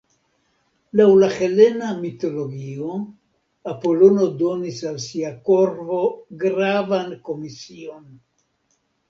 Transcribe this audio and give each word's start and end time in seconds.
Laŭ 0.99 1.05
la 1.23 1.27
helena 1.33 1.89
mitologio, 2.05 2.95
Apolono 3.73 4.25
donis 4.41 4.81
al 4.93 4.99
sia 5.05 5.31
korvo 5.51 6.01
gravan 6.47 7.15
komision. 7.31 8.03